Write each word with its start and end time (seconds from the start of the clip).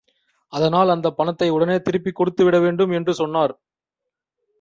அதனால் 0.53 0.89
அந்தப் 0.89 1.17
பணத்தை 1.17 1.49
உடனே 1.49 1.81
திருப்பிக் 1.81 2.15
கொடுத்து 2.15 2.43
விடவேண்டும், 2.43 2.91
என்று 2.91 3.13
சொன்னார். 3.13 3.53